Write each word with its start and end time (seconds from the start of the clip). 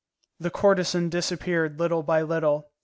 The 0.39 0.49
courtesan 0.49 1.09
disappeared 1.09 1.77
little 1.79 2.01
by 2.01 2.23
little. 2.23 2.71